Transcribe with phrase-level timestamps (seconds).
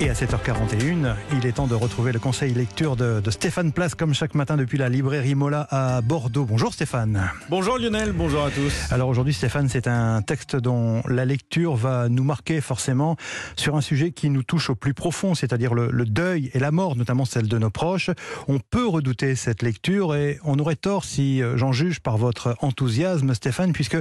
[0.00, 3.94] Et à 7h41, il est temps de retrouver le conseil lecture de, de, Stéphane Place,
[3.94, 6.44] comme chaque matin depuis la librairie Mola à Bordeaux.
[6.44, 7.30] Bonjour Stéphane.
[7.48, 8.72] Bonjour Lionel, bonjour à tous.
[8.90, 13.16] Alors aujourd'hui Stéphane, c'est un texte dont la lecture va nous marquer forcément
[13.54, 16.72] sur un sujet qui nous touche au plus profond, c'est-à-dire le, le deuil et la
[16.72, 18.10] mort, notamment celle de nos proches.
[18.48, 22.56] On peut redouter cette lecture et on aurait tort si euh, j'en juge par votre
[22.60, 23.98] enthousiasme Stéphane, puisque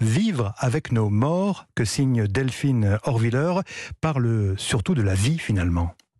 [0.00, 3.60] Vivre avec nos morts, que signe Delphine Orviller,
[4.00, 5.35] parle surtout de la vie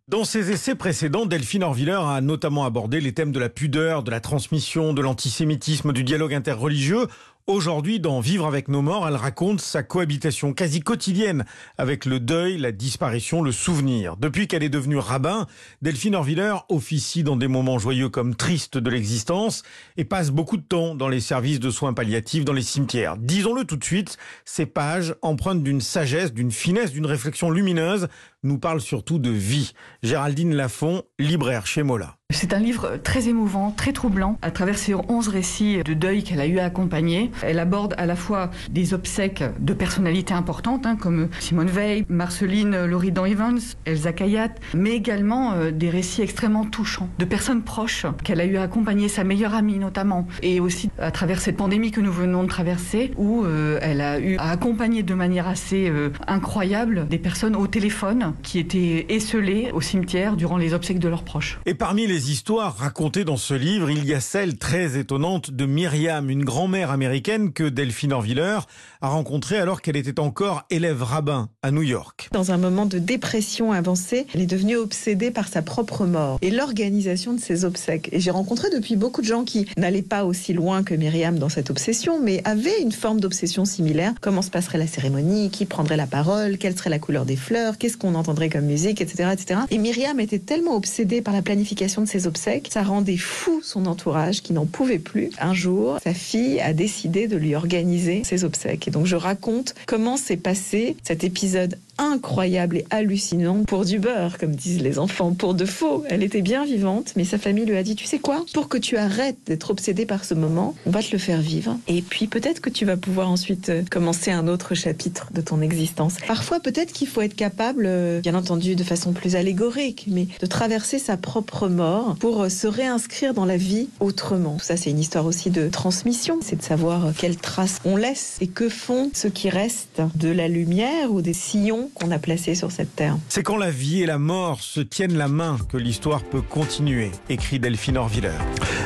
[0.07, 4.11] Dans ses essais précédents, Delphine Orviller a notamment abordé les thèmes de la pudeur, de
[4.11, 7.07] la transmission, de l'antisémitisme, du dialogue interreligieux.
[7.49, 11.45] Aujourd'hui, dans Vivre avec nos morts, elle raconte sa cohabitation quasi quotidienne
[11.77, 14.17] avec le deuil, la disparition, le souvenir.
[14.17, 15.47] Depuis qu'elle est devenue rabbin,
[15.81, 19.63] Delphine Orviller officie dans des moments joyeux comme tristes de l'existence
[19.95, 23.15] et passe beaucoup de temps dans les services de soins palliatifs, dans les cimetières.
[23.15, 28.09] Disons-le tout de suite, ces pages, empreintes d'une sagesse, d'une finesse, d'une réflexion lumineuse,
[28.43, 29.71] nous parlent surtout de vie.
[30.03, 32.16] Géraldine Lafont, libraire chez Mola.
[32.39, 34.37] C'est un livre très émouvant, très troublant.
[34.41, 38.05] À travers ces 11 récits de deuil qu'elle a eu à accompagner, elle aborde à
[38.05, 44.11] la fois des obsèques de personnalités importantes, hein, comme Simone Veil, Marceline Loridan Evans, Elsa
[44.11, 48.63] Kayat, mais également euh, des récits extrêmement touchants de personnes proches qu'elle a eu à
[48.63, 52.49] accompagner, sa meilleure amie notamment, et aussi à travers cette pandémie que nous venons de
[52.49, 57.55] traverser, où euh, elle a eu à accompagner de manière assez euh, incroyable des personnes
[57.55, 61.59] au téléphone qui étaient esselées au cimetière durant les obsèques de leurs proches.
[61.65, 65.65] Et parmi les histoires racontées dans ce livre, il y a celle très étonnante de
[65.65, 68.59] Myriam, une grand-mère américaine que Delphine Orviller
[69.01, 72.29] a rencontrée alors qu'elle était encore élève rabbin à New York.
[72.31, 76.51] Dans un moment de dépression avancée, elle est devenue obsédée par sa propre mort et
[76.51, 78.09] l'organisation de ses obsèques.
[78.11, 81.49] Et j'ai rencontré depuis beaucoup de gens qui n'allaient pas aussi loin que Myriam dans
[81.49, 84.13] cette obsession, mais avaient une forme d'obsession similaire.
[84.21, 85.49] Comment se passerait la cérémonie?
[85.49, 86.57] Qui prendrait la parole?
[86.57, 87.77] Quelle serait la couleur des fleurs?
[87.77, 89.01] Qu'est-ce qu'on entendrait comme musique?
[89.01, 89.29] Etc.
[89.31, 89.59] etc.
[89.69, 93.85] Et Myriam était tellement obsédée par la planification de ses obsèques, ça rendait fou son
[93.85, 95.29] entourage qui n'en pouvait plus.
[95.39, 98.87] Un jour, sa fille a décidé de lui organiser ses obsèques.
[98.87, 104.37] Et donc je raconte comment s'est passé cet épisode incroyable et hallucinant pour du beurre,
[104.37, 106.03] comme disent les enfants, pour de faux.
[106.09, 108.77] Elle était bien vivante, mais sa famille lui a dit, tu sais quoi, pour que
[108.77, 111.77] tu arrêtes d'être obsédé par ce moment, on va te le faire vivre.
[111.87, 115.61] Et puis peut-être que tu vas pouvoir ensuite euh, commencer un autre chapitre de ton
[115.61, 116.15] existence.
[116.27, 120.45] Parfois, peut-être qu'il faut être capable, euh, bien entendu de façon plus allégorique, mais de
[120.45, 124.57] traverser sa propre mort pour euh, se réinscrire dans la vie autrement.
[124.59, 126.39] Ça, c'est une histoire aussi de transmission.
[126.41, 130.47] C'est de savoir quelles traces on laisse et que font ceux qui restent de la
[130.47, 133.17] lumière ou des sillons qu'on a placé sur cette terre.
[133.29, 137.11] C'est quand la vie et la mort se tiennent la main que l'histoire peut continuer,
[137.29, 138.31] écrit Delphine Orviller.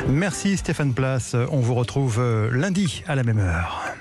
[0.08, 1.36] Merci Stéphane Place.
[1.50, 2.20] On vous retrouve
[2.52, 3.91] lundi à la même heure.